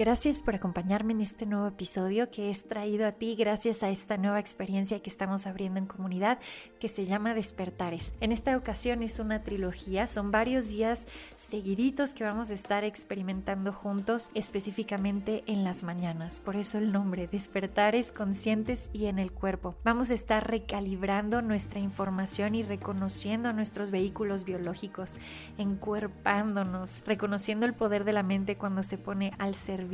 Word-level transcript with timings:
Gracias 0.00 0.40
por 0.40 0.54
acompañarme 0.54 1.12
en 1.12 1.20
este 1.20 1.44
nuevo 1.44 1.66
episodio 1.66 2.30
que 2.30 2.48
es 2.48 2.66
traído 2.66 3.06
a 3.06 3.12
ti 3.12 3.36
gracias 3.36 3.82
a 3.82 3.90
esta 3.90 4.16
nueva 4.16 4.40
experiencia 4.40 5.02
que 5.02 5.10
estamos 5.10 5.46
abriendo 5.46 5.78
en 5.78 5.84
comunidad 5.84 6.38
que 6.78 6.88
se 6.88 7.04
llama 7.04 7.34
Despertares. 7.34 8.14
En 8.22 8.32
esta 8.32 8.56
ocasión 8.56 9.02
es 9.02 9.18
una 9.18 9.42
trilogía, 9.42 10.06
son 10.06 10.30
varios 10.30 10.70
días 10.70 11.06
seguiditos 11.36 12.14
que 12.14 12.24
vamos 12.24 12.50
a 12.50 12.54
estar 12.54 12.82
experimentando 12.82 13.74
juntos, 13.74 14.30
específicamente 14.32 15.44
en 15.46 15.64
las 15.64 15.82
mañanas. 15.82 16.40
Por 16.40 16.56
eso 16.56 16.78
el 16.78 16.92
nombre, 16.92 17.28
Despertares 17.28 18.10
conscientes 18.10 18.88
y 18.94 19.04
en 19.04 19.18
el 19.18 19.32
cuerpo. 19.32 19.74
Vamos 19.84 20.10
a 20.10 20.14
estar 20.14 20.50
recalibrando 20.50 21.42
nuestra 21.42 21.78
información 21.78 22.54
y 22.54 22.62
reconociendo 22.62 23.52
nuestros 23.52 23.90
vehículos 23.90 24.44
biológicos, 24.44 25.18
encuerpándonos, 25.58 27.02
reconociendo 27.04 27.66
el 27.66 27.74
poder 27.74 28.04
de 28.04 28.14
la 28.14 28.22
mente 28.22 28.56
cuando 28.56 28.82
se 28.82 28.96
pone 28.96 29.34
al 29.38 29.54
servicio 29.54 29.89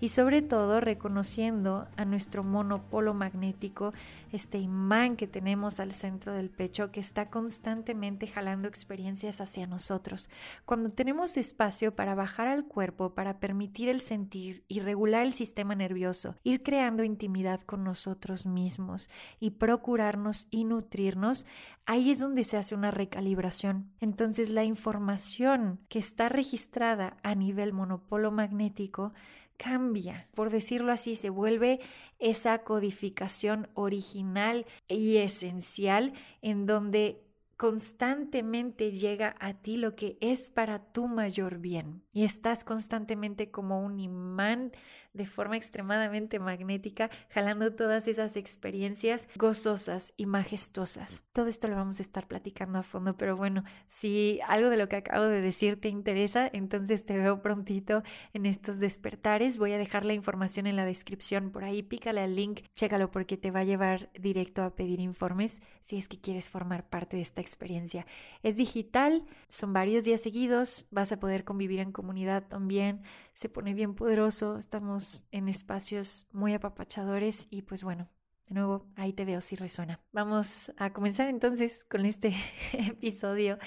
y 0.00 0.08
sobre 0.08 0.42
todo 0.42 0.80
reconociendo 0.80 1.88
a 1.96 2.04
nuestro 2.04 2.44
monopolo 2.44 3.14
magnético, 3.14 3.92
este 4.32 4.58
imán 4.58 5.16
que 5.16 5.26
tenemos 5.26 5.80
al 5.80 5.92
centro 5.92 6.32
del 6.32 6.50
pecho 6.50 6.92
que 6.92 7.00
está 7.00 7.30
constantemente 7.30 8.26
jalando 8.26 8.68
experiencias 8.68 9.40
hacia 9.40 9.66
nosotros. 9.66 10.28
Cuando 10.64 10.90
tenemos 10.90 11.36
espacio 11.36 11.96
para 11.96 12.14
bajar 12.14 12.48
al 12.48 12.64
cuerpo, 12.64 13.14
para 13.14 13.40
permitir 13.40 13.88
el 13.88 14.00
sentir 14.00 14.64
y 14.68 14.80
regular 14.80 15.24
el 15.24 15.32
sistema 15.32 15.74
nervioso, 15.74 16.36
ir 16.44 16.62
creando 16.62 17.02
intimidad 17.04 17.60
con 17.62 17.84
nosotros 17.84 18.46
mismos 18.46 19.10
y 19.40 19.50
procurarnos 19.52 20.46
y 20.50 20.64
nutrirnos, 20.64 21.46
ahí 21.86 22.10
es 22.10 22.20
donde 22.20 22.44
se 22.44 22.56
hace 22.56 22.74
una 22.74 22.90
recalibración. 22.90 23.90
Entonces 24.00 24.50
la 24.50 24.64
información 24.64 25.80
que 25.88 25.98
está 25.98 26.28
registrada 26.28 27.16
a 27.22 27.34
nivel 27.34 27.72
monopolo 27.72 28.30
magnético 28.30 29.07
cambia, 29.56 30.28
por 30.34 30.50
decirlo 30.50 30.92
así, 30.92 31.14
se 31.14 31.30
vuelve 31.30 31.80
esa 32.18 32.58
codificación 32.58 33.68
original 33.74 34.66
y 34.88 35.16
esencial 35.16 36.12
en 36.40 36.66
donde 36.66 37.22
constantemente 37.58 38.92
llega 38.92 39.34
a 39.40 39.52
ti 39.52 39.76
lo 39.76 39.96
que 39.96 40.16
es 40.20 40.48
para 40.48 40.78
tu 40.78 41.08
mayor 41.08 41.58
bien. 41.58 42.04
Y 42.12 42.24
estás 42.24 42.62
constantemente 42.62 43.50
como 43.50 43.84
un 43.84 43.98
imán 43.98 44.72
de 45.18 45.26
forma 45.26 45.56
extremadamente 45.56 46.38
magnética, 46.38 47.10
jalando 47.28 47.74
todas 47.74 48.08
esas 48.08 48.36
experiencias 48.36 49.28
gozosas 49.36 50.14
y 50.16 50.26
majestuosas. 50.26 51.24
Todo 51.32 51.48
esto 51.48 51.68
lo 51.68 51.76
vamos 51.76 51.98
a 51.98 52.02
estar 52.02 52.26
platicando 52.26 52.78
a 52.78 52.82
fondo, 52.82 53.16
pero 53.16 53.36
bueno, 53.36 53.64
si 53.86 54.40
algo 54.46 54.70
de 54.70 54.76
lo 54.76 54.88
que 54.88 54.96
acabo 54.96 55.24
de 55.24 55.42
decir 55.42 55.80
te 55.80 55.88
interesa, 55.88 56.48
entonces 56.52 57.04
te 57.04 57.18
veo 57.18 57.42
prontito 57.42 58.02
en 58.32 58.46
estos 58.46 58.78
despertares. 58.78 59.58
Voy 59.58 59.72
a 59.72 59.78
dejar 59.78 60.04
la 60.04 60.14
información 60.14 60.66
en 60.66 60.76
la 60.76 60.84
descripción 60.84 61.50
por 61.50 61.64
ahí, 61.64 61.82
pícale 61.82 62.20
al 62.20 62.36
link, 62.36 62.60
chécalo 62.74 63.10
porque 63.10 63.36
te 63.36 63.50
va 63.50 63.60
a 63.60 63.64
llevar 63.64 64.10
directo 64.18 64.62
a 64.62 64.74
pedir 64.76 65.00
informes 65.00 65.60
si 65.80 65.98
es 65.98 66.06
que 66.06 66.20
quieres 66.20 66.48
formar 66.48 66.88
parte 66.88 67.16
de 67.16 67.22
esta 67.22 67.40
experiencia. 67.40 68.06
Es 68.44 68.56
digital, 68.56 69.24
son 69.48 69.72
varios 69.72 70.04
días 70.04 70.22
seguidos, 70.22 70.86
vas 70.92 71.10
a 71.10 71.18
poder 71.18 71.44
convivir 71.44 71.80
en 71.80 71.90
comunidad 71.90 72.46
también, 72.46 73.02
se 73.38 73.48
pone 73.48 73.72
bien 73.72 73.94
poderoso, 73.94 74.58
estamos 74.58 75.24
en 75.30 75.48
espacios 75.48 76.26
muy 76.32 76.54
apapachadores 76.54 77.46
y 77.50 77.62
pues 77.62 77.84
bueno, 77.84 78.08
de 78.48 78.56
nuevo, 78.56 78.88
ahí 78.96 79.12
te 79.12 79.24
veo 79.24 79.40
si 79.40 79.54
resuena. 79.54 80.00
Vamos 80.10 80.72
a 80.76 80.92
comenzar 80.92 81.28
entonces 81.28 81.84
con 81.84 82.04
este 82.04 82.34
episodio. 82.72 83.58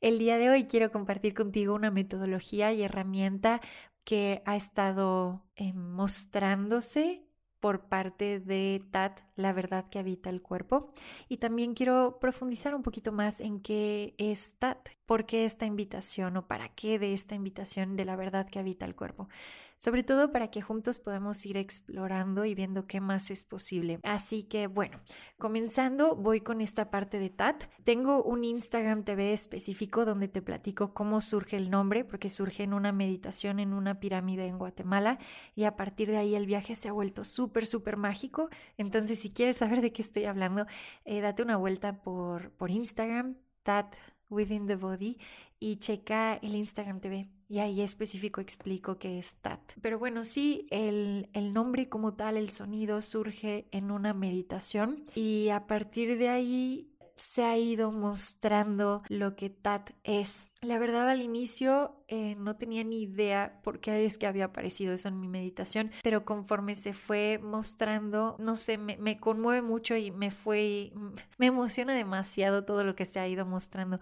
El 0.00 0.18
día 0.18 0.36
de 0.36 0.50
hoy 0.50 0.64
quiero 0.64 0.90
compartir 0.90 1.34
contigo 1.34 1.76
una 1.76 1.92
metodología 1.92 2.72
y 2.72 2.82
herramienta 2.82 3.60
que 4.02 4.42
ha 4.46 4.56
estado 4.56 5.44
eh, 5.54 5.74
mostrándose 5.74 7.24
por 7.60 7.88
parte 7.88 8.40
de 8.40 8.82
TAT, 8.90 9.20
la 9.36 9.52
verdad 9.52 9.88
que 9.90 10.00
habita 10.00 10.30
el 10.30 10.42
cuerpo. 10.42 10.92
Y 11.28 11.36
también 11.36 11.74
quiero 11.74 12.18
profundizar 12.18 12.74
un 12.74 12.82
poquito 12.82 13.12
más 13.12 13.40
en 13.40 13.60
qué 13.60 14.16
es 14.18 14.58
TAT, 14.58 14.88
por 15.10 15.26
qué 15.26 15.44
esta 15.44 15.66
invitación 15.66 16.36
o 16.36 16.46
para 16.46 16.68
qué 16.68 17.00
de 17.00 17.14
esta 17.14 17.34
invitación 17.34 17.96
de 17.96 18.04
la 18.04 18.14
verdad 18.14 18.48
que 18.48 18.60
habita 18.60 18.84
el 18.86 18.94
cuerpo 18.94 19.28
sobre 19.76 20.02
todo 20.02 20.30
para 20.30 20.50
que 20.50 20.60
juntos 20.60 21.00
podamos 21.00 21.44
ir 21.46 21.56
explorando 21.56 22.44
y 22.44 22.54
viendo 22.54 22.86
qué 22.86 23.00
más 23.00 23.30
es 23.30 23.44
posible. 23.44 23.98
Así 24.02 24.42
que 24.42 24.66
bueno, 24.66 25.00
comenzando 25.38 26.14
voy 26.14 26.42
con 26.42 26.60
esta 26.60 26.90
parte 26.90 27.18
de 27.18 27.30
TAT. 27.30 27.64
Tengo 27.82 28.22
un 28.22 28.44
Instagram 28.44 29.04
TV 29.04 29.32
específico 29.32 30.04
donde 30.04 30.28
te 30.28 30.42
platico 30.42 30.92
cómo 30.92 31.22
surge 31.22 31.56
el 31.56 31.70
nombre, 31.70 32.04
porque 32.04 32.28
surge 32.28 32.62
en 32.62 32.74
una 32.74 32.92
meditación 32.92 33.58
en 33.58 33.72
una 33.72 34.00
pirámide 34.00 34.46
en 34.46 34.58
Guatemala 34.58 35.18
y 35.54 35.64
a 35.64 35.76
partir 35.76 36.10
de 36.10 36.18
ahí 36.18 36.34
el 36.34 36.44
viaje 36.44 36.76
se 36.76 36.90
ha 36.90 36.92
vuelto 36.92 37.24
súper, 37.24 37.66
súper 37.66 37.96
mágico. 37.96 38.50
Entonces, 38.76 39.18
si 39.18 39.32
quieres 39.32 39.56
saber 39.56 39.80
de 39.80 39.94
qué 39.94 40.02
estoy 40.02 40.26
hablando, 40.26 40.66
eh, 41.06 41.22
date 41.22 41.42
una 41.42 41.56
vuelta 41.56 42.02
por, 42.02 42.50
por 42.50 42.70
Instagram, 42.70 43.36
TAT 43.62 43.96
Within 44.30 44.66
the 44.66 44.76
Body 44.76 45.18
y 45.58 45.76
checa 45.76 46.34
el 46.36 46.54
Instagram 46.54 47.00
TV 47.00 47.28
y 47.48 47.58
ahí 47.58 47.80
específico 47.82 48.40
explico 48.40 48.96
qué 48.98 49.18
es 49.18 49.34
TAT. 49.36 49.60
Pero 49.82 49.98
bueno, 49.98 50.24
sí, 50.24 50.66
el, 50.70 51.28
el, 51.32 51.52
nombre 51.52 51.88
como 51.88 52.14
tal, 52.14 52.36
el 52.36 52.50
sonido 52.50 53.02
surge 53.02 53.66
en 53.72 53.90
una 53.90 54.14
meditación 54.14 55.04
y 55.14 55.48
a 55.48 55.66
partir 55.66 56.16
de 56.16 56.28
ahí 56.28 56.90
se 57.20 57.44
ha 57.44 57.56
ido 57.56 57.92
mostrando 57.92 59.02
lo 59.08 59.36
que 59.36 59.50
TAT 59.50 59.90
es. 60.04 60.48
La 60.62 60.78
verdad 60.78 61.08
al 61.08 61.20
inicio 61.20 62.02
eh, 62.08 62.34
no 62.36 62.56
tenía 62.56 62.82
ni 62.82 63.02
idea 63.02 63.60
por 63.62 63.80
qué 63.80 64.04
es 64.04 64.18
que 64.18 64.26
había 64.26 64.46
aparecido 64.46 64.94
eso 64.94 65.08
en 65.08 65.20
mi 65.20 65.28
meditación, 65.28 65.90
pero 66.02 66.24
conforme 66.24 66.76
se 66.76 66.94
fue 66.94 67.38
mostrando, 67.42 68.36
no 68.38 68.56
sé, 68.56 68.78
me, 68.78 68.96
me 68.96 69.18
conmueve 69.18 69.62
mucho 69.62 69.96
y 69.96 70.10
me 70.10 70.30
fue, 70.30 70.92
me 71.38 71.46
emociona 71.46 71.94
demasiado 71.94 72.64
todo 72.64 72.84
lo 72.84 72.96
que 72.96 73.06
se 73.06 73.20
ha 73.20 73.28
ido 73.28 73.44
mostrando. 73.44 74.00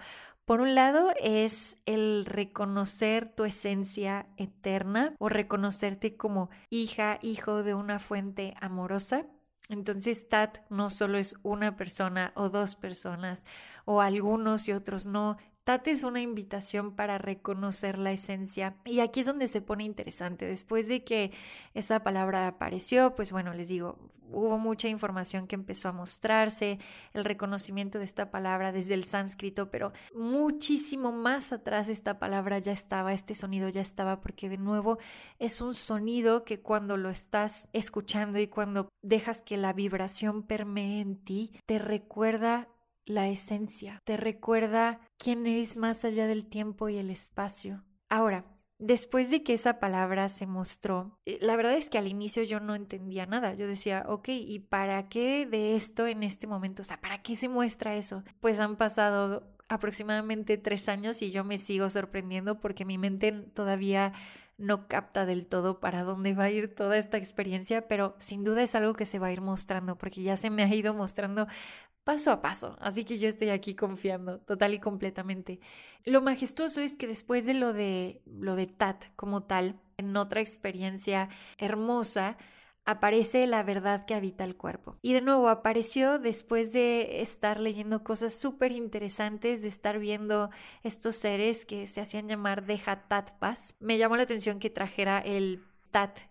Por 0.48 0.62
un 0.62 0.74
lado 0.74 1.12
es 1.20 1.76
el 1.84 2.24
reconocer 2.24 3.34
tu 3.34 3.44
esencia 3.44 4.28
eterna 4.38 5.14
o 5.18 5.28
reconocerte 5.28 6.16
como 6.16 6.48
hija, 6.70 7.18
hijo 7.20 7.62
de 7.62 7.74
una 7.74 7.98
fuente 7.98 8.54
amorosa. 8.58 9.26
Entonces, 9.68 10.28
TAT 10.28 10.58
no 10.70 10.88
solo 10.88 11.18
es 11.18 11.34
una 11.42 11.76
persona 11.76 12.32
o 12.36 12.48
dos 12.48 12.74
personas 12.76 13.44
o 13.84 14.00
algunos 14.00 14.66
y 14.68 14.72
otros 14.72 15.06
no. 15.06 15.36
TAT 15.68 15.88
es 15.88 16.02
una 16.02 16.22
invitación 16.22 16.96
para 16.96 17.18
reconocer 17.18 17.98
la 17.98 18.10
esencia. 18.10 18.78
Y 18.86 19.00
aquí 19.00 19.20
es 19.20 19.26
donde 19.26 19.48
se 19.48 19.60
pone 19.60 19.84
interesante. 19.84 20.46
Después 20.46 20.88
de 20.88 21.04
que 21.04 21.30
esa 21.74 22.02
palabra 22.02 22.48
apareció, 22.48 23.14
pues 23.14 23.32
bueno, 23.32 23.52
les 23.52 23.68
digo, 23.68 23.98
hubo 24.32 24.56
mucha 24.56 24.88
información 24.88 25.46
que 25.46 25.56
empezó 25.56 25.90
a 25.90 25.92
mostrarse, 25.92 26.78
el 27.12 27.22
reconocimiento 27.22 27.98
de 27.98 28.06
esta 28.06 28.30
palabra 28.30 28.72
desde 28.72 28.94
el 28.94 29.04
sánscrito, 29.04 29.70
pero 29.70 29.92
muchísimo 30.14 31.12
más 31.12 31.52
atrás 31.52 31.90
esta 31.90 32.18
palabra 32.18 32.58
ya 32.60 32.72
estaba, 32.72 33.12
este 33.12 33.34
sonido 33.34 33.68
ya 33.68 33.82
estaba, 33.82 34.22
porque 34.22 34.48
de 34.48 34.56
nuevo 34.56 34.96
es 35.38 35.60
un 35.60 35.74
sonido 35.74 36.44
que 36.44 36.60
cuando 36.60 36.96
lo 36.96 37.10
estás 37.10 37.68
escuchando 37.74 38.38
y 38.38 38.46
cuando 38.46 38.88
dejas 39.02 39.42
que 39.42 39.58
la 39.58 39.74
vibración 39.74 40.44
permee 40.44 41.02
en 41.02 41.16
ti, 41.16 41.52
te 41.66 41.78
recuerda 41.78 42.68
la 43.08 43.28
esencia, 43.28 44.00
te 44.04 44.16
recuerda 44.16 45.00
quién 45.18 45.46
eres 45.46 45.76
más 45.76 46.04
allá 46.04 46.26
del 46.26 46.46
tiempo 46.46 46.88
y 46.88 46.98
el 46.98 47.10
espacio. 47.10 47.84
Ahora, 48.08 48.44
después 48.78 49.30
de 49.30 49.42
que 49.42 49.54
esa 49.54 49.80
palabra 49.80 50.28
se 50.28 50.46
mostró, 50.46 51.18
eh, 51.24 51.38
la 51.40 51.56
verdad 51.56 51.74
es 51.74 51.90
que 51.90 51.98
al 51.98 52.06
inicio 52.06 52.42
yo 52.42 52.60
no 52.60 52.74
entendía 52.74 53.26
nada. 53.26 53.54
Yo 53.54 53.66
decía, 53.66 54.04
ok, 54.06 54.28
¿y 54.28 54.60
para 54.60 55.08
qué 55.08 55.46
de 55.46 55.74
esto 55.74 56.06
en 56.06 56.22
este 56.22 56.46
momento? 56.46 56.82
O 56.82 56.84
sea, 56.84 57.00
¿para 57.00 57.22
qué 57.22 57.36
se 57.36 57.48
muestra 57.48 57.96
eso? 57.96 58.22
Pues 58.40 58.60
han 58.60 58.76
pasado 58.76 59.56
aproximadamente 59.68 60.56
tres 60.56 60.88
años 60.88 61.20
y 61.22 61.30
yo 61.30 61.44
me 61.44 61.58
sigo 61.58 61.90
sorprendiendo 61.90 62.60
porque 62.60 62.84
mi 62.84 62.98
mente 62.98 63.32
todavía 63.32 64.12
no 64.58 64.88
capta 64.88 65.24
del 65.24 65.46
todo 65.46 65.78
para 65.78 66.02
dónde 66.02 66.34
va 66.34 66.44
a 66.44 66.50
ir 66.50 66.74
toda 66.74 66.98
esta 66.98 67.16
experiencia, 67.16 67.86
pero 67.86 68.16
sin 68.18 68.42
duda 68.42 68.62
es 68.62 68.74
algo 68.74 68.94
que 68.94 69.06
se 69.06 69.20
va 69.20 69.28
a 69.28 69.32
ir 69.32 69.40
mostrando 69.40 69.96
porque 69.96 70.22
ya 70.22 70.36
se 70.36 70.50
me 70.50 70.64
ha 70.64 70.74
ido 70.74 70.94
mostrando 70.94 71.46
paso 72.08 72.30
a 72.30 72.40
paso, 72.40 72.74
así 72.80 73.04
que 73.04 73.18
yo 73.18 73.28
estoy 73.28 73.50
aquí 73.50 73.74
confiando 73.74 74.38
total 74.38 74.72
y 74.72 74.80
completamente. 74.80 75.60
Lo 76.06 76.22
majestuoso 76.22 76.80
es 76.80 76.96
que 76.96 77.06
después 77.06 77.44
de 77.44 77.52
lo 77.52 77.74
de 77.74 78.22
lo 78.24 78.56
de 78.56 78.66
Tat 78.66 79.04
como 79.14 79.42
tal, 79.42 79.78
en 79.98 80.16
otra 80.16 80.40
experiencia 80.40 81.28
hermosa, 81.58 82.38
aparece 82.86 83.46
la 83.46 83.62
verdad 83.62 84.06
que 84.06 84.14
habita 84.14 84.44
el 84.44 84.56
cuerpo. 84.56 84.96
Y 85.02 85.12
de 85.12 85.20
nuevo 85.20 85.50
apareció 85.50 86.18
después 86.18 86.72
de 86.72 87.20
estar 87.20 87.60
leyendo 87.60 88.02
cosas 88.02 88.32
súper 88.32 88.72
interesantes, 88.72 89.60
de 89.60 89.68
estar 89.68 89.98
viendo 89.98 90.48
estos 90.82 91.16
seres 91.16 91.66
que 91.66 91.86
se 91.86 92.00
hacían 92.00 92.26
llamar 92.26 92.64
Dejatatpas. 92.64 93.74
Me 93.80 93.98
llamó 93.98 94.16
la 94.16 94.22
atención 94.22 94.60
que 94.60 94.70
trajera 94.70 95.18
el 95.18 95.62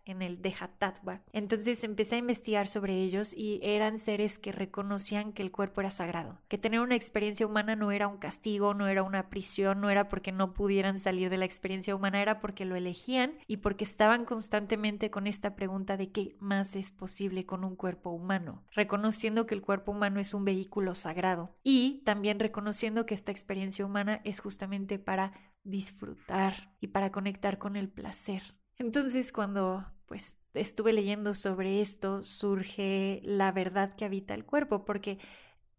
En 0.05 0.21
el 0.21 0.41
Dejatatva. 0.41 1.21
Entonces 1.33 1.83
empecé 1.83 2.15
a 2.15 2.19
investigar 2.19 2.67
sobre 2.67 3.01
ellos 3.01 3.33
y 3.35 3.59
eran 3.63 3.97
seres 3.97 4.37
que 4.37 4.51
reconocían 4.51 5.33
que 5.33 5.41
el 5.41 5.51
cuerpo 5.51 5.81
era 5.81 5.89
sagrado, 5.89 6.39
que 6.47 6.59
tener 6.59 6.79
una 6.79 6.95
experiencia 6.95 7.45
humana 7.45 7.75
no 7.75 7.91
era 7.91 8.07
un 8.07 8.17
castigo, 8.17 8.73
no 8.73 8.87
era 8.87 9.01
una 9.03 9.29
prisión, 9.29 9.81
no 9.81 9.89
era 9.89 10.09
porque 10.09 10.31
no 10.31 10.53
pudieran 10.53 10.99
salir 10.99 11.29
de 11.29 11.37
la 11.37 11.45
experiencia 11.45 11.95
humana, 11.95 12.21
era 12.21 12.39
porque 12.39 12.65
lo 12.65 12.75
elegían 12.75 13.33
y 13.47 13.57
porque 13.57 13.83
estaban 13.83 14.25
constantemente 14.25 15.09
con 15.09 15.25
esta 15.25 15.55
pregunta 15.55 15.97
de 15.97 16.11
qué 16.11 16.35
más 16.39 16.75
es 16.75 16.91
posible 16.91 17.45
con 17.45 17.63
un 17.63 17.75
cuerpo 17.75 18.11
humano, 18.11 18.63
reconociendo 18.71 19.47
que 19.47 19.55
el 19.55 19.63
cuerpo 19.63 19.91
humano 19.91 20.19
es 20.19 20.33
un 20.33 20.45
vehículo 20.45 20.93
sagrado 20.93 21.55
y 21.63 22.03
también 22.05 22.39
reconociendo 22.39 23.05
que 23.05 23.15
esta 23.15 23.31
experiencia 23.31 23.85
humana 23.85 24.21
es 24.23 24.39
justamente 24.39 24.99
para 24.99 25.33
disfrutar 25.63 26.73
y 26.79 26.87
para 26.87 27.11
conectar 27.11 27.57
con 27.57 27.75
el 27.75 27.89
placer. 27.89 28.55
Entonces 28.79 29.31
cuando 29.31 29.85
pues 30.05 30.37
estuve 30.53 30.93
leyendo 30.93 31.33
sobre 31.33 31.81
esto 31.81 32.23
surge 32.23 33.21
la 33.23 33.51
verdad 33.51 33.95
que 33.95 34.05
habita 34.05 34.33
el 34.33 34.45
cuerpo, 34.45 34.85
porque 34.85 35.19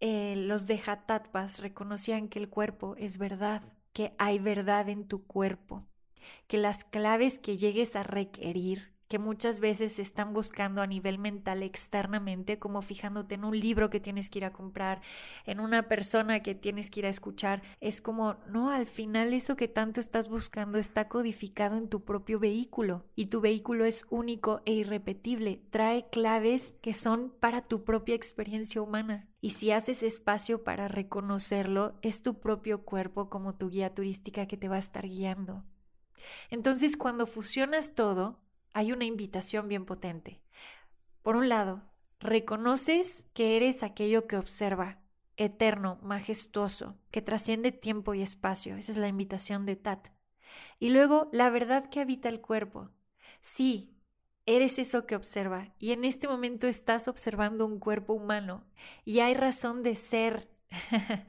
eh, 0.00 0.36
los 0.36 0.66
de 0.66 0.80
Hatatpas 0.84 1.60
reconocían 1.60 2.28
que 2.28 2.38
el 2.38 2.48
cuerpo 2.48 2.94
es 2.96 3.18
verdad, 3.18 3.62
que 3.92 4.14
hay 4.18 4.38
verdad 4.38 4.88
en 4.88 5.06
tu 5.08 5.26
cuerpo, 5.26 5.86
que 6.46 6.58
las 6.58 6.84
claves 6.84 7.38
que 7.38 7.56
llegues 7.56 7.96
a 7.96 8.02
requerir 8.02 8.92
que 9.08 9.18
muchas 9.18 9.60
veces 9.60 9.98
están 9.98 10.32
buscando 10.32 10.82
a 10.82 10.86
nivel 10.86 11.18
mental 11.18 11.62
externamente, 11.62 12.58
como 12.58 12.82
fijándote 12.82 13.34
en 13.34 13.44
un 13.44 13.58
libro 13.58 13.90
que 13.90 14.00
tienes 14.00 14.30
que 14.30 14.40
ir 14.40 14.44
a 14.44 14.52
comprar, 14.52 15.00
en 15.46 15.60
una 15.60 15.88
persona 15.88 16.42
que 16.42 16.54
tienes 16.54 16.90
que 16.90 17.00
ir 17.00 17.06
a 17.06 17.10
escuchar. 17.10 17.62
Es 17.80 18.00
como, 18.00 18.36
no, 18.48 18.70
al 18.70 18.86
final 18.86 19.32
eso 19.32 19.56
que 19.56 19.68
tanto 19.68 20.00
estás 20.00 20.28
buscando 20.28 20.78
está 20.78 21.08
codificado 21.08 21.76
en 21.76 21.88
tu 21.88 22.04
propio 22.04 22.38
vehículo 22.38 23.04
y 23.16 23.26
tu 23.26 23.40
vehículo 23.40 23.84
es 23.84 24.06
único 24.10 24.60
e 24.66 24.72
irrepetible. 24.72 25.62
Trae 25.70 26.08
claves 26.10 26.76
que 26.82 26.92
son 26.92 27.32
para 27.40 27.62
tu 27.62 27.84
propia 27.84 28.14
experiencia 28.14 28.82
humana. 28.82 29.28
Y 29.40 29.50
si 29.50 29.70
haces 29.70 30.02
espacio 30.02 30.64
para 30.64 30.88
reconocerlo, 30.88 31.94
es 32.02 32.22
tu 32.22 32.40
propio 32.40 32.82
cuerpo 32.82 33.30
como 33.30 33.54
tu 33.54 33.70
guía 33.70 33.94
turística 33.94 34.46
que 34.46 34.56
te 34.56 34.68
va 34.68 34.76
a 34.76 34.80
estar 34.80 35.06
guiando. 35.06 35.64
Entonces, 36.50 36.96
cuando 36.96 37.26
fusionas 37.26 37.94
todo, 37.94 38.40
hay 38.72 38.92
una 38.92 39.04
invitación 39.04 39.68
bien 39.68 39.84
potente. 39.84 40.40
Por 41.22 41.36
un 41.36 41.48
lado, 41.48 41.82
reconoces 42.20 43.26
que 43.34 43.56
eres 43.56 43.82
aquello 43.82 44.26
que 44.26 44.36
observa, 44.36 45.00
eterno, 45.36 45.98
majestuoso, 46.02 46.96
que 47.10 47.22
trasciende 47.22 47.72
tiempo 47.72 48.14
y 48.14 48.22
espacio. 48.22 48.76
Esa 48.76 48.92
es 48.92 48.98
la 48.98 49.08
invitación 49.08 49.66
de 49.66 49.76
Tat. 49.76 50.08
Y 50.78 50.90
luego, 50.90 51.28
la 51.32 51.50
verdad 51.50 51.88
que 51.90 52.00
habita 52.00 52.28
el 52.28 52.40
cuerpo. 52.40 52.90
Sí, 53.40 53.98
eres 54.46 54.78
eso 54.78 55.06
que 55.06 55.14
observa 55.14 55.74
y 55.78 55.92
en 55.92 56.06
este 56.06 56.26
momento 56.26 56.66
estás 56.66 57.06
observando 57.06 57.66
un 57.66 57.78
cuerpo 57.78 58.14
humano 58.14 58.64
y 59.04 59.20
hay 59.20 59.34
razón 59.34 59.82
de 59.82 59.94
ser 59.94 60.48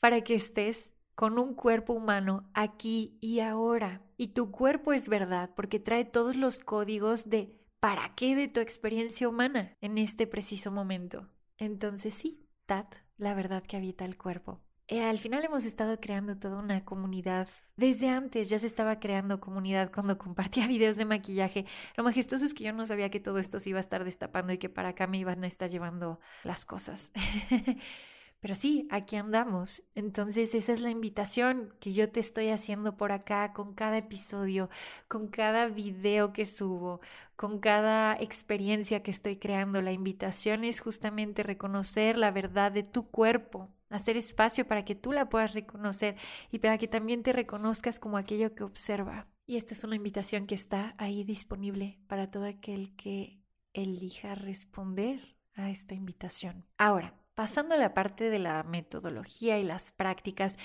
para 0.00 0.22
que 0.22 0.34
estés 0.34 0.92
con 1.16 1.38
un 1.38 1.54
cuerpo 1.54 1.94
humano 1.94 2.48
aquí 2.54 3.18
y 3.20 3.40
ahora. 3.40 4.02
Y 4.16 4.28
tu 4.28 4.52
cuerpo 4.52 4.92
es 4.92 5.08
verdad 5.08 5.50
porque 5.56 5.80
trae 5.80 6.04
todos 6.04 6.36
los 6.36 6.60
códigos 6.60 7.28
de 7.28 7.58
para 7.80 8.14
qué 8.14 8.36
de 8.36 8.48
tu 8.48 8.60
experiencia 8.60 9.28
humana 9.28 9.74
en 9.80 9.98
este 9.98 10.26
preciso 10.26 10.70
momento. 10.70 11.28
Entonces 11.58 12.14
sí, 12.14 12.46
Tat, 12.66 12.94
la 13.16 13.34
verdad 13.34 13.62
que 13.64 13.76
habita 13.76 14.04
el 14.04 14.16
cuerpo. 14.16 14.60
Eh, 14.88 15.02
al 15.02 15.18
final 15.18 15.44
hemos 15.44 15.64
estado 15.64 15.98
creando 16.00 16.36
toda 16.36 16.58
una 16.58 16.84
comunidad. 16.84 17.48
Desde 17.76 18.08
antes 18.08 18.48
ya 18.50 18.58
se 18.58 18.66
estaba 18.66 19.00
creando 19.00 19.40
comunidad 19.40 19.90
cuando 19.92 20.18
compartía 20.18 20.66
videos 20.66 20.96
de 20.96 21.06
maquillaje. 21.06 21.64
Lo 21.96 22.04
majestuoso 22.04 22.44
es 22.44 22.54
que 22.54 22.64
yo 22.64 22.72
no 22.72 22.86
sabía 22.86 23.10
que 23.10 23.20
todo 23.20 23.38
esto 23.38 23.58
se 23.58 23.70
iba 23.70 23.78
a 23.78 23.80
estar 23.80 24.04
destapando 24.04 24.52
y 24.52 24.58
que 24.58 24.68
para 24.68 24.90
acá 24.90 25.06
me 25.06 25.18
iban 25.18 25.42
a 25.44 25.46
estar 25.46 25.70
llevando 25.70 26.20
las 26.44 26.64
cosas. 26.64 27.10
Pero 28.46 28.54
sí, 28.54 28.86
aquí 28.92 29.16
andamos. 29.16 29.82
Entonces 29.96 30.54
esa 30.54 30.72
es 30.72 30.80
la 30.80 30.90
invitación 30.90 31.74
que 31.80 31.92
yo 31.92 32.12
te 32.12 32.20
estoy 32.20 32.50
haciendo 32.50 32.96
por 32.96 33.10
acá 33.10 33.52
con 33.52 33.74
cada 33.74 33.98
episodio, 33.98 34.70
con 35.08 35.26
cada 35.26 35.66
video 35.66 36.32
que 36.32 36.44
subo, 36.44 37.00
con 37.34 37.58
cada 37.58 38.14
experiencia 38.14 39.02
que 39.02 39.10
estoy 39.10 39.38
creando. 39.38 39.82
La 39.82 39.90
invitación 39.90 40.62
es 40.62 40.78
justamente 40.78 41.42
reconocer 41.42 42.16
la 42.16 42.30
verdad 42.30 42.70
de 42.70 42.84
tu 42.84 43.10
cuerpo, 43.10 43.68
hacer 43.90 44.16
espacio 44.16 44.64
para 44.64 44.84
que 44.84 44.94
tú 44.94 45.10
la 45.10 45.28
puedas 45.28 45.52
reconocer 45.52 46.14
y 46.52 46.60
para 46.60 46.78
que 46.78 46.86
también 46.86 47.24
te 47.24 47.32
reconozcas 47.32 47.98
como 47.98 48.16
aquello 48.16 48.54
que 48.54 48.62
observa. 48.62 49.26
Y 49.44 49.56
esta 49.56 49.74
es 49.74 49.82
una 49.82 49.96
invitación 49.96 50.46
que 50.46 50.54
está 50.54 50.94
ahí 50.98 51.24
disponible 51.24 51.98
para 52.06 52.30
todo 52.30 52.44
aquel 52.44 52.94
que 52.94 53.40
elija 53.72 54.36
responder 54.36 55.34
a 55.54 55.68
esta 55.68 55.96
invitación. 55.96 56.64
Ahora, 56.78 57.12
pasando 57.36 57.74
a 57.74 57.78
la 57.78 57.94
parte 57.94 58.30
de 58.30 58.40
la 58.40 58.64
metodología 58.64 59.60
y 59.60 59.62
las 59.62 59.92
prácticas, 59.92 60.58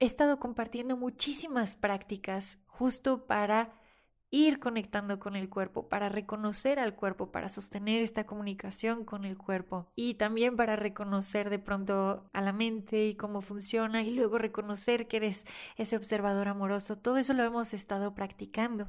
he 0.00 0.04
estado 0.04 0.38
compartiendo 0.38 0.96
muchísimas 0.98 1.76
prácticas 1.76 2.58
justo 2.66 3.26
para 3.26 3.72
ir 4.30 4.58
conectando 4.58 5.20
con 5.20 5.36
el 5.36 5.48
cuerpo, 5.48 5.88
para 5.88 6.08
reconocer 6.08 6.80
al 6.80 6.96
cuerpo, 6.96 7.30
para 7.30 7.48
sostener 7.48 8.02
esta 8.02 8.26
comunicación 8.26 9.04
con 9.04 9.24
el 9.24 9.38
cuerpo 9.38 9.86
y 9.94 10.14
también 10.14 10.56
para 10.56 10.74
reconocer 10.74 11.48
de 11.48 11.60
pronto 11.60 12.28
a 12.32 12.40
la 12.40 12.52
mente 12.52 13.06
y 13.06 13.14
cómo 13.14 13.40
funciona 13.40 14.02
y 14.02 14.10
luego 14.10 14.38
reconocer 14.38 15.06
que 15.06 15.18
eres 15.18 15.46
ese 15.76 15.96
observador 15.96 16.48
amoroso. 16.48 16.96
Todo 16.96 17.18
eso 17.18 17.34
lo 17.34 17.44
hemos 17.44 17.72
estado 17.72 18.14
practicando. 18.14 18.88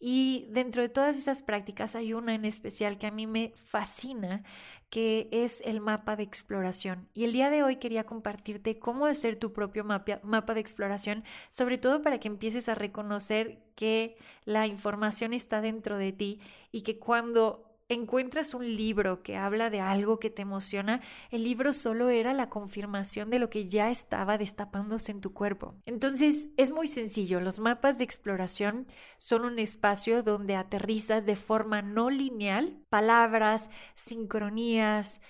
Y 0.00 0.46
dentro 0.50 0.82
de 0.82 0.88
todas 0.88 1.16
esas 1.16 1.42
prácticas 1.42 1.94
hay 1.94 2.12
una 2.12 2.34
en 2.34 2.44
especial 2.44 2.98
que 2.98 3.06
a 3.06 3.10
mí 3.10 3.26
me 3.26 3.52
fascina, 3.54 4.42
que 4.90 5.28
es 5.32 5.60
el 5.64 5.80
mapa 5.80 6.14
de 6.14 6.22
exploración. 6.22 7.08
Y 7.14 7.24
el 7.24 7.32
día 7.32 7.50
de 7.50 7.62
hoy 7.62 7.76
quería 7.76 8.04
compartirte 8.04 8.78
cómo 8.78 9.06
hacer 9.06 9.36
tu 9.38 9.52
propio 9.52 9.82
mapa, 9.82 10.20
mapa 10.22 10.54
de 10.54 10.60
exploración, 10.60 11.24
sobre 11.50 11.78
todo 11.78 12.02
para 12.02 12.20
que 12.20 12.28
empieces 12.28 12.68
a 12.68 12.74
reconocer 12.74 13.62
que 13.74 14.16
la 14.44 14.66
información 14.66 15.32
está 15.32 15.60
dentro 15.60 15.98
de 15.98 16.12
ti 16.12 16.40
y 16.70 16.82
que 16.82 16.98
cuando 16.98 17.73
encuentras 17.88 18.54
un 18.54 18.76
libro 18.76 19.22
que 19.22 19.36
habla 19.36 19.70
de 19.70 19.80
algo 19.80 20.18
que 20.18 20.30
te 20.30 20.42
emociona, 20.42 21.00
el 21.30 21.44
libro 21.44 21.72
solo 21.72 22.08
era 22.08 22.32
la 22.32 22.48
confirmación 22.48 23.30
de 23.30 23.38
lo 23.38 23.50
que 23.50 23.68
ya 23.68 23.90
estaba 23.90 24.38
destapándose 24.38 25.12
en 25.12 25.20
tu 25.20 25.32
cuerpo. 25.32 25.74
Entonces, 25.84 26.50
es 26.56 26.70
muy 26.72 26.86
sencillo. 26.86 27.40
Los 27.40 27.60
mapas 27.60 27.98
de 27.98 28.04
exploración 28.04 28.86
son 29.18 29.44
un 29.44 29.58
espacio 29.58 30.22
donde 30.22 30.56
aterrizas 30.56 31.26
de 31.26 31.36
forma 31.36 31.82
no 31.82 32.10
lineal 32.10 32.78
palabras, 32.88 33.70
sincronías, 33.94 35.20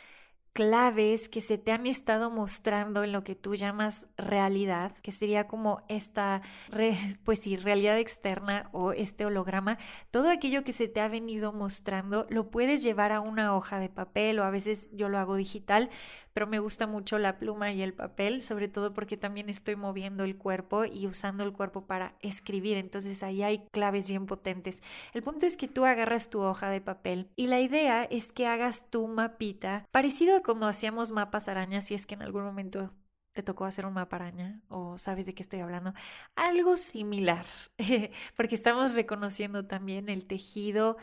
claves 0.55 1.29
que 1.29 1.41
se 1.41 1.59
te 1.59 1.73
han 1.73 1.87
estado 1.87 2.31
mostrando 2.31 3.03
en 3.03 3.11
lo 3.13 3.25
que 3.25 3.35
tú 3.35 3.57
llamas 3.57 4.07
realidad, 4.17 4.93
que 5.03 5.11
sería 5.11 5.49
como 5.49 5.83
esta, 5.89 6.43
pues 7.25 7.41
sí, 7.41 7.57
realidad 7.57 7.99
externa 7.99 8.71
o 8.73 8.93
este 8.93 9.27
holograma, 9.27 9.79
todo 10.13 10.31
aquello 10.31 10.63
que 10.63 10.73
se 10.73 10.87
te 10.87 11.01
ha 11.01 11.09
venido 11.09 11.53
mostrando 11.53 12.27
lo 12.31 12.51
puedes 12.51 12.85
llevar 12.85 13.11
a 13.11 13.21
una 13.21 13.55
hoja 13.55 13.81
de 13.81 13.89
papel 13.89 14.39
o 14.39 14.45
a 14.45 14.51
veces 14.51 14.89
yo 14.93 15.09
lo 15.09 15.19
hago 15.19 15.35
digital, 15.35 15.91
pero 16.35 16.47
me 16.47 16.59
gusta 16.59 16.87
mucho 16.87 17.19
la 17.19 17.39
pluma 17.39 17.73
y 17.73 17.81
el 17.81 17.95
papel, 17.95 18.43
sobre 18.43 18.69
todo 18.69 18.93
porque 18.93 19.17
también 19.17 19.49
estoy 19.49 19.77
moviendo 19.77 20.25
el 20.25 20.37
cuerpo 20.37 20.85
y 20.85 21.07
usando 21.07 21.45
el 21.45 21.53
cuerpo 21.53 21.87
para 21.87 22.17
escribir, 22.21 22.77
entonces 22.77 23.23
ahí 23.23 23.43
hay 23.43 23.67
claves 23.71 24.09
bien 24.09 24.27
potentes. 24.27 24.83
El 25.13 25.23
punto 25.23 25.47
es 25.47 25.57
que 25.57 25.69
tú 25.69 25.85
agarras 25.87 26.31
tu 26.31 26.41
hoja 26.41 26.69
de 26.69 26.81
papel 26.81 27.31
y 27.37 27.47
la 27.47 27.61
idea 27.61 28.05
es 28.05 28.33
que 28.33 28.47
hagas 28.47 28.91
tu 28.91 29.07
mapita, 29.07 29.87
parecido 29.93 30.37
a 30.37 30.43
cuando 30.43 30.67
hacíamos 30.67 31.13
mapas 31.13 31.49
arañas, 31.49 31.87
si 31.87 31.95
es 31.95 32.05
que 32.05 32.15
en 32.15 32.23
algún 32.23 32.45
momento 32.45 32.93
te 33.33 33.43
tocó 33.43 33.65
hacer 33.65 33.85
un 33.85 33.95
mapa 33.95 34.17
araña 34.17 34.61
o 34.69 34.97
sabes 34.97 35.27
de 35.27 35.35
qué 35.35 35.43
estoy 35.43 35.61
hablando, 35.61 35.93
algo 36.37 36.77
similar, 36.77 37.47
porque 38.37 38.55
estamos 38.55 38.95
reconociendo 38.95 39.67
también 39.67 40.09
el 40.09 40.27
tejido 40.27 40.97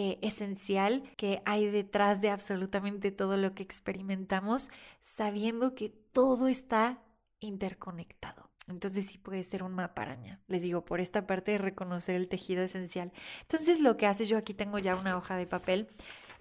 eh, 0.00 0.16
esencial 0.22 1.02
que 1.16 1.42
hay 1.44 1.68
detrás 1.68 2.20
de 2.20 2.30
absolutamente 2.30 3.10
todo 3.10 3.36
lo 3.36 3.56
que 3.56 3.64
experimentamos, 3.64 4.70
sabiendo 5.00 5.74
que 5.74 5.88
todo 5.88 6.46
está 6.46 7.02
interconectado. 7.40 8.48
Entonces 8.68 9.06
sí 9.06 9.18
puede 9.18 9.42
ser 9.42 9.64
un 9.64 9.74
mapa 9.74 10.02
araña. 10.02 10.38
Les 10.46 10.62
digo, 10.62 10.84
por 10.84 11.00
esta 11.00 11.26
parte 11.26 11.50
de 11.50 11.58
reconocer 11.58 12.14
el 12.14 12.28
tejido 12.28 12.62
esencial. 12.62 13.12
Entonces 13.40 13.80
lo 13.80 13.96
que 13.96 14.06
hace, 14.06 14.24
yo 14.24 14.38
aquí 14.38 14.54
tengo 14.54 14.78
ya 14.78 14.94
una 14.94 15.16
hoja 15.16 15.36
de 15.36 15.48
papel, 15.48 15.88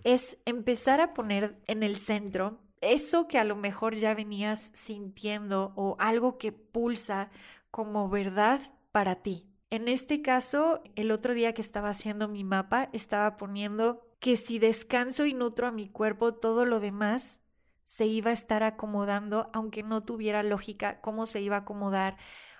es 0.04 0.38
empezar 0.46 1.02
a 1.02 1.16
poner 1.16 1.60
en 1.66 1.82
el 1.82 1.96
centro 1.96 2.60
eso 2.80 3.28
que 3.28 3.40
a 3.40 3.44
lo 3.44 3.56
mejor 3.56 3.96
ya 3.96 4.14
venías 4.14 4.70
sintiendo 4.76 5.74
o 5.76 5.96
algo 5.98 6.38
que 6.38 6.52
pulsa 6.52 7.32
como 7.72 8.08
verdad 8.08 8.62
para 8.92 9.16
ti. 9.16 9.48
En 9.70 9.88
este 9.90 10.22
caso, 10.22 10.82
el 10.96 11.12
otro 11.12 11.34
día 11.34 11.54
que 11.54 11.62
estaba 11.62 11.90
haciendo 11.90 12.28
mi 12.30 12.44
mapa, 12.44 12.90
estaba 12.94 13.36
poniendo 13.36 14.08
que 14.20 14.38
si 14.38 14.60
descanso 14.60 15.26
y 15.26 15.34
nutro 15.34 15.68
a 15.68 15.72
mi 15.72 15.90
cuerpo, 15.90 16.34
todo 16.34 16.66
lo 16.66 16.80
demás 16.80 17.42
se 17.84 18.06
iba 18.06 18.32
a 18.32 18.34
estar 18.34 18.64
acomodando, 18.64 19.50
aunque 19.54 19.84
no 19.84 20.04
tuviera 20.04 20.44
lógica 20.44 21.02
cómo 21.02 21.26
se 21.26 21.42
iba 21.42 21.58
a 21.58 21.60
acomodar 21.60 22.18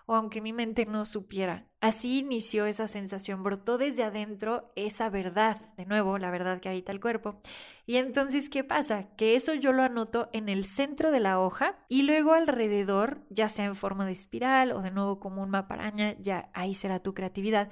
o 0.08 0.16
aunque 0.16 0.42
mi 0.42 0.54
mente 0.54 0.86
no 0.86 1.06
supiera. 1.06 1.68
Así 1.82 2.20
inició 2.20 2.66
esa 2.66 2.88
sensación, 2.88 3.44
brotó 3.44 3.78
desde 3.78 4.04
adentro 4.04 4.72
esa 4.76 5.10
verdad, 5.10 5.62
de 5.76 5.86
nuevo, 5.86 6.18
la 6.18 6.32
verdad 6.32 6.60
que 6.60 6.70
habita 6.70 6.92
el 6.92 7.02
cuerpo. 7.02 7.40
Y 7.86 7.98
entonces, 7.98 8.50
¿qué 8.50 8.64
pasa? 8.64 9.10
Que 9.16 9.36
eso 9.36 9.54
yo 9.54 9.74
lo 9.74 9.84
anoto 9.84 10.30
en 10.32 10.50
el 10.50 10.64
centro 10.64 11.12
de 11.12 11.20
la 11.20 11.40
hoja 11.40 11.78
y 11.90 12.02
luego 12.04 12.34
alrededor, 12.34 13.20
ya 13.30 13.50
sea 13.50 13.66
en 13.66 13.76
forma 13.76 14.06
de 14.06 14.14
espiral 14.14 14.72
o 14.72 14.82
de 14.82 14.92
nuevo 14.92 15.20
como 15.20 15.44
un 15.44 15.52
maparaña, 15.52 16.16
ya 16.20 16.50
ahí 16.54 16.74
será 16.74 17.00
tu 17.04 17.14
creatividad. 17.14 17.70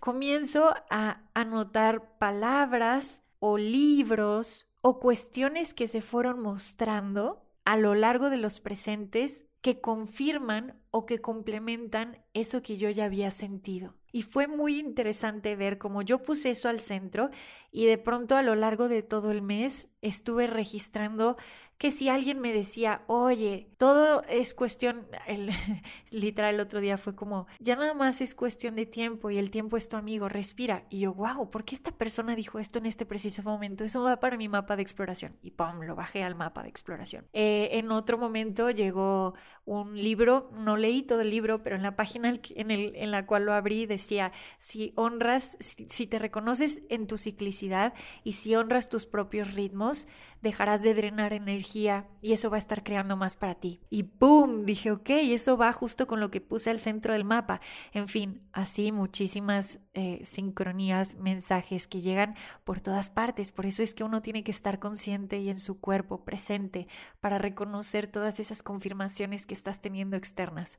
Comienzo 0.00 0.74
a 0.90 1.22
anotar 1.34 2.18
palabras 2.18 3.22
o 3.38 3.58
libros 3.58 4.66
o 4.82 4.98
cuestiones 4.98 5.72
que 5.72 5.88
se 5.88 6.00
fueron 6.00 6.40
mostrando 6.40 7.46
a 7.64 7.76
lo 7.76 7.94
largo 7.94 8.28
de 8.28 8.36
los 8.36 8.60
presentes 8.60 9.44
que 9.66 9.80
confirman 9.80 10.80
o 10.92 11.06
que 11.06 11.20
complementan 11.20 12.18
eso 12.34 12.62
que 12.62 12.76
yo 12.76 12.88
ya 12.88 13.06
había 13.06 13.32
sentido. 13.32 13.96
Y 14.12 14.22
fue 14.22 14.46
muy 14.46 14.78
interesante 14.78 15.56
ver 15.56 15.76
cómo 15.76 16.02
yo 16.02 16.22
puse 16.22 16.50
eso 16.50 16.68
al 16.68 16.78
centro 16.78 17.30
y 17.72 17.86
de 17.86 17.98
pronto 17.98 18.36
a 18.36 18.42
lo 18.42 18.54
largo 18.54 18.86
de 18.88 19.02
todo 19.02 19.32
el 19.32 19.42
mes 19.42 19.88
estuve 20.02 20.46
registrando 20.46 21.36
que 21.78 21.90
si 21.90 22.08
alguien 22.08 22.40
me 22.40 22.52
decía, 22.52 23.02
oye, 23.06 23.68
todo 23.76 24.22
es 24.22 24.54
cuestión, 24.54 25.06
el, 25.26 25.50
literal 26.10 26.54
el 26.54 26.60
otro 26.60 26.80
día 26.80 26.96
fue 26.96 27.14
como, 27.14 27.46
ya 27.60 27.76
nada 27.76 27.92
más 27.92 28.20
es 28.22 28.34
cuestión 28.34 28.76
de 28.76 28.86
tiempo 28.86 29.30
y 29.30 29.36
el 29.36 29.50
tiempo 29.50 29.76
es 29.76 29.88
tu 29.88 29.96
amigo, 29.96 30.28
respira. 30.28 30.84
Y 30.88 31.00
yo, 31.00 31.12
wow, 31.12 31.50
¿por 31.50 31.64
qué 31.64 31.74
esta 31.74 31.92
persona 31.92 32.34
dijo 32.34 32.58
esto 32.58 32.78
en 32.78 32.86
este 32.86 33.04
preciso 33.04 33.42
momento? 33.42 33.84
Eso 33.84 34.02
va 34.02 34.18
para 34.20 34.38
mi 34.38 34.48
mapa 34.48 34.76
de 34.76 34.82
exploración. 34.82 35.36
Y 35.42 35.50
pum, 35.50 35.82
lo 35.82 35.94
bajé 35.94 36.22
al 36.22 36.34
mapa 36.34 36.62
de 36.62 36.70
exploración. 36.70 37.26
Eh, 37.34 37.68
en 37.72 37.90
otro 37.90 38.16
momento 38.16 38.70
llegó 38.70 39.34
un 39.66 40.02
libro, 40.02 40.50
no 40.54 40.76
leí 40.76 41.02
todo 41.02 41.20
el 41.20 41.30
libro, 41.30 41.62
pero 41.62 41.76
en 41.76 41.82
la 41.82 41.96
página 41.96 42.32
en, 42.54 42.70
el, 42.70 42.94
en 42.96 43.10
la 43.10 43.26
cual 43.26 43.44
lo 43.44 43.52
abrí 43.52 43.84
decía, 43.84 44.32
si 44.58 44.92
honras, 44.96 45.58
si 45.60 46.06
te 46.06 46.18
reconoces 46.18 46.80
en 46.88 47.06
tu 47.06 47.18
ciclicidad 47.18 47.92
y 48.24 48.32
si 48.32 48.54
honras 48.54 48.88
tus 48.88 49.06
propios 49.06 49.54
ritmos, 49.54 50.06
dejarás 50.40 50.82
de 50.82 50.94
drenar 50.94 51.32
energía 51.32 51.65
y 51.74 52.32
eso 52.32 52.50
va 52.50 52.56
a 52.56 52.58
estar 52.58 52.82
creando 52.82 53.16
más 53.16 53.36
para 53.36 53.54
ti. 53.54 53.80
Y 53.90 54.02
¡boom! 54.02 54.64
Dije, 54.64 54.90
ok, 54.90 55.10
eso 55.10 55.56
va 55.56 55.72
justo 55.72 56.06
con 56.06 56.20
lo 56.20 56.30
que 56.30 56.40
puse 56.40 56.70
al 56.70 56.78
centro 56.78 57.12
del 57.12 57.24
mapa. 57.24 57.60
En 57.92 58.08
fin, 58.08 58.42
así 58.52 58.92
muchísimas 58.92 59.80
eh, 59.94 60.20
sincronías, 60.24 61.16
mensajes 61.16 61.86
que 61.86 62.00
llegan 62.00 62.34
por 62.64 62.80
todas 62.80 63.10
partes. 63.10 63.52
Por 63.52 63.66
eso 63.66 63.82
es 63.82 63.94
que 63.94 64.04
uno 64.04 64.22
tiene 64.22 64.44
que 64.44 64.50
estar 64.50 64.78
consciente 64.78 65.38
y 65.38 65.50
en 65.50 65.56
su 65.56 65.80
cuerpo 65.80 66.24
presente 66.24 66.86
para 67.20 67.38
reconocer 67.38 68.06
todas 68.06 68.40
esas 68.40 68.62
confirmaciones 68.62 69.46
que 69.46 69.54
estás 69.54 69.80
teniendo 69.80 70.16
externas. 70.16 70.78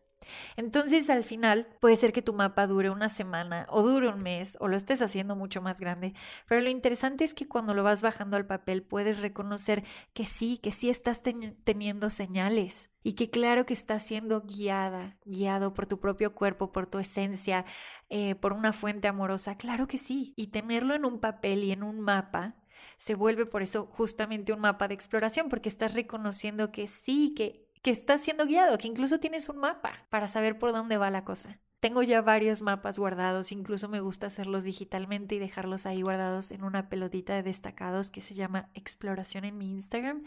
Entonces, 0.56 1.10
al 1.10 1.24
final, 1.24 1.68
puede 1.80 1.96
ser 1.96 2.14
que 2.14 2.22
tu 2.22 2.34
mapa 2.34 2.68
dure 2.68 2.90
una 2.90 3.10
semana 3.10 3.66
o 3.70 3.82
dure 3.84 4.10
un 4.10 4.22
mes 4.22 4.58
o 4.60 4.68
lo 4.68 4.76
estés 4.76 5.02
haciendo 5.02 5.36
mucho 5.36 5.62
más 5.62 5.80
grande, 5.80 6.14
pero 6.48 6.62
lo 6.62 6.70
interesante 6.70 7.24
es 7.24 7.34
que 7.34 7.48
cuando 7.48 7.74
lo 7.74 7.84
vas 7.84 8.02
bajando 8.02 8.38
al 8.38 8.46
papel 8.46 8.84
puedes 8.84 9.20
reconocer 9.20 9.84
que 10.14 10.26
sí, 10.26 10.58
que 10.58 10.72
sí 10.72 10.90
estás 10.90 11.22
teniendo 11.64 12.10
señales 12.10 12.92
y 13.04 13.14
que 13.14 13.30
claro 13.30 13.66
que 13.66 13.74
estás 13.74 14.04
siendo 14.04 14.42
guiada, 14.42 15.18
guiado 15.26 15.74
por 15.74 15.86
tu 15.86 16.00
propio 16.00 16.34
cuerpo, 16.34 16.72
por 16.72 16.88
tu 16.88 17.00
esencia, 17.00 17.66
eh, 18.10 18.36
por 18.36 18.54
una 18.54 18.74
fuente 18.74 19.08
amorosa, 19.08 19.58
claro 19.58 19.88
que 19.88 19.98
sí. 19.98 20.34
Y 20.36 20.48
tenerlo 20.48 20.94
en 20.94 21.06
un 21.06 21.20
papel 21.20 21.64
y 21.64 21.72
en 21.72 21.84
un 21.84 22.00
mapa 22.00 22.56
se 22.98 23.16
vuelve 23.16 23.46
por 23.46 23.62
eso 23.62 23.86
justamente 23.86 24.54
un 24.54 24.60
mapa 24.60 24.88
de 24.88 24.96
exploración, 24.96 25.50
porque 25.50 25.70
estás 25.70 25.94
reconociendo 25.94 26.72
que 26.72 26.88
sí, 26.88 27.34
que 27.36 27.67
que 27.88 27.91
estás 27.91 28.20
siendo 28.20 28.46
guiado, 28.46 28.77
que 28.77 28.89
incluso 28.89 29.17
tienes 29.22 29.48
un 29.48 29.60
mapa 29.60 30.06
para 30.10 30.27
saber 30.27 30.60
por 30.60 30.74
dónde 30.74 30.98
va 30.98 31.10
la 31.10 31.24
cosa. 31.24 31.62
Tengo 31.79 32.03
ya 32.03 32.22
varios 32.22 32.62
mapas 32.62 33.00
guardados, 33.00 33.53
incluso 33.53 33.88
me 33.88 34.01
gusta 34.01 34.27
hacerlos 34.27 34.65
digitalmente 34.65 35.36
y 35.36 35.39
dejarlos 35.39 35.86
ahí 35.86 36.01
guardados 36.01 36.51
en 36.51 36.65
una 36.65 36.89
pelotita 36.89 37.34
de 37.34 37.44
destacados 37.44 38.12
que 38.12 38.20
se 38.20 38.34
llama 38.34 38.70
Exploración 38.74 39.46
en 39.46 39.58
mi 39.58 39.72
Instagram. 39.72 40.25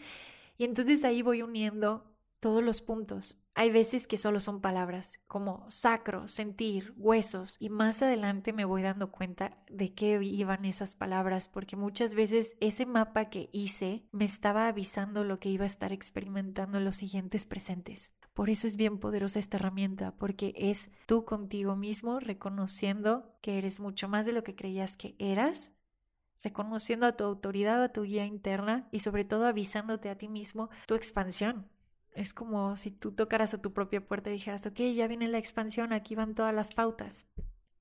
Y 0.56 0.64
entonces 0.64 1.04
ahí 1.04 1.20
voy 1.20 1.42
uniendo 1.42 2.10
todos 2.40 2.64
los 2.64 2.80
puntos. 2.80 3.36
Hay 3.60 3.70
veces 3.70 4.06
que 4.06 4.16
solo 4.16 4.40
son 4.40 4.62
palabras, 4.62 5.20
como 5.26 5.66
sacro, 5.68 6.28
sentir, 6.28 6.94
huesos, 6.96 7.58
y 7.60 7.68
más 7.68 8.00
adelante 8.00 8.54
me 8.54 8.64
voy 8.64 8.80
dando 8.80 9.12
cuenta 9.12 9.58
de 9.68 9.92
qué 9.92 10.18
iban 10.22 10.64
esas 10.64 10.94
palabras, 10.94 11.46
porque 11.46 11.76
muchas 11.76 12.14
veces 12.14 12.56
ese 12.60 12.86
mapa 12.86 13.26
que 13.26 13.50
hice 13.52 14.06
me 14.12 14.24
estaba 14.24 14.66
avisando 14.66 15.24
lo 15.24 15.38
que 15.40 15.50
iba 15.50 15.64
a 15.64 15.66
estar 15.66 15.92
experimentando 15.92 16.78
en 16.78 16.86
los 16.86 16.96
siguientes 16.96 17.44
presentes. 17.44 18.14
Por 18.32 18.48
eso 18.48 18.66
es 18.66 18.76
bien 18.76 18.96
poderosa 18.98 19.38
esta 19.38 19.58
herramienta, 19.58 20.16
porque 20.16 20.54
es 20.56 20.90
tú 21.04 21.26
contigo 21.26 21.76
mismo 21.76 22.18
reconociendo 22.18 23.36
que 23.42 23.58
eres 23.58 23.78
mucho 23.78 24.08
más 24.08 24.24
de 24.24 24.32
lo 24.32 24.42
que 24.42 24.56
creías 24.56 24.96
que 24.96 25.16
eras 25.18 25.74
reconociendo 26.42 27.04
a 27.04 27.12
tu 27.12 27.24
autoridad, 27.24 27.82
a 27.82 27.92
tu 27.92 28.04
guía 28.04 28.24
interna 28.24 28.88
y 28.90 29.00
sobre 29.00 29.26
todo 29.26 29.44
avisándote 29.44 30.08
a 30.08 30.16
ti 30.16 30.28
mismo 30.28 30.70
tu 30.86 30.94
expansión, 30.94 31.68
es 32.14 32.34
como 32.34 32.76
si 32.76 32.90
tú 32.90 33.12
tocaras 33.12 33.54
a 33.54 33.62
tu 33.62 33.72
propia 33.72 34.06
puerta 34.06 34.30
y 34.30 34.34
dijeras, 34.34 34.66
ok, 34.66 34.80
ya 34.94 35.06
viene 35.06 35.28
la 35.28 35.38
expansión, 35.38 35.92
aquí 35.92 36.14
van 36.14 36.34
todas 36.34 36.54
las 36.54 36.70
pautas. 36.70 37.26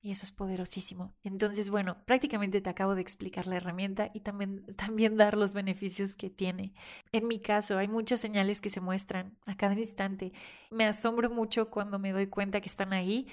Y 0.02 0.12
eso 0.12 0.26
es 0.26 0.32
poderosísimo. 0.32 1.14
Entonces, 1.24 1.70
bueno, 1.70 1.98
prácticamente 2.06 2.62
te 2.62 2.70
acabo 2.70 2.96
de 2.96 3.02
explicar 3.02 3.48
la 3.48 3.58
herramienta 3.58 4.12
y 4.14 4.22
también, 4.22 4.66
también 4.78 5.18
dar 5.18 5.36
los 5.36 5.54
beneficios 5.54 6.16
que 6.16 6.30
tiene. 6.30 6.74
En 7.12 7.28
mi 7.28 7.40
caso, 7.40 7.78
hay 7.78 7.90
muchas 7.90 8.22
señales 8.22 8.62
que 8.62 8.70
se 8.70 8.80
muestran 8.80 9.38
a 9.46 9.58
cada 9.58 9.74
instante. 9.74 10.32
Me 10.72 10.86
asombro 10.86 11.30
mucho 11.30 11.70
cuando 11.70 12.00
me 12.00 12.14
doy 12.14 12.28
cuenta 12.28 12.62
que 12.62 12.70
están 12.70 12.94
ahí, 12.94 13.28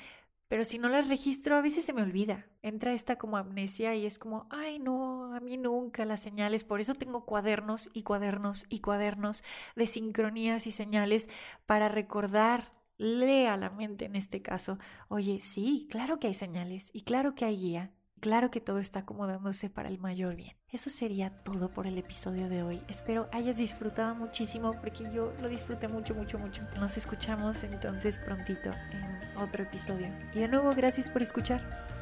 pero 0.48 0.64
si 0.64 0.78
no 0.78 0.88
las 0.88 1.08
registro, 1.08 1.56
a 1.56 1.60
veces 1.60 1.84
se 1.84 1.92
me 1.92 2.02
olvida. 2.02 2.46
Entra 2.62 2.92
esta 2.92 3.16
como 3.16 3.36
amnesia 3.36 3.94
y 3.94 4.06
es 4.06 4.18
como, 4.18 4.46
ay 4.50 4.78
no, 4.78 5.34
a 5.34 5.40
mí 5.40 5.56
nunca 5.56 6.04
las 6.04 6.20
señales. 6.20 6.64
Por 6.64 6.80
eso 6.80 6.94
tengo 6.94 7.24
cuadernos 7.24 7.90
y 7.92 8.02
cuadernos 8.02 8.64
y 8.68 8.80
cuadernos 8.80 9.42
de 9.74 9.86
sincronías 9.86 10.66
y 10.66 10.72
señales 10.72 11.28
para 11.66 11.88
recordar, 11.88 12.72
lea 12.98 13.56
la 13.56 13.70
mente 13.70 14.06
en 14.06 14.16
este 14.16 14.42
caso, 14.42 14.78
oye, 15.08 15.40
sí, 15.40 15.86
claro 15.90 16.18
que 16.18 16.28
hay 16.28 16.34
señales 16.34 16.90
y 16.92 17.02
claro 17.02 17.34
que 17.34 17.44
hay 17.44 17.56
guía 17.56 17.92
Claro 18.20 18.50
que 18.50 18.60
todo 18.60 18.78
está 18.78 19.00
acomodándose 19.00 19.68
para 19.68 19.88
el 19.88 19.98
mayor 19.98 20.36
bien. 20.36 20.56
Eso 20.70 20.90
sería 20.90 21.30
todo 21.44 21.68
por 21.68 21.86
el 21.86 21.98
episodio 21.98 22.48
de 22.48 22.62
hoy. 22.62 22.82
Espero 22.88 23.28
hayas 23.32 23.58
disfrutado 23.58 24.14
muchísimo 24.14 24.72
porque 24.80 25.04
yo 25.12 25.32
lo 25.40 25.48
disfruté 25.48 25.86
mucho, 25.86 26.14
mucho, 26.14 26.38
mucho. 26.38 26.62
Nos 26.78 26.96
escuchamos 26.96 27.62
entonces 27.62 28.18
prontito 28.18 28.70
en 28.92 29.38
otro 29.38 29.64
episodio. 29.64 30.08
Y 30.34 30.40
de 30.40 30.48
nuevo, 30.48 30.72
gracias 30.74 31.10
por 31.10 31.22
escuchar. 31.22 31.95